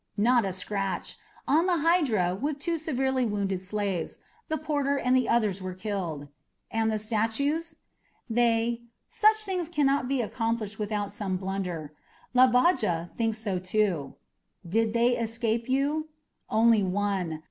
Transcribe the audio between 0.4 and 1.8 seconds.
a scratch. On the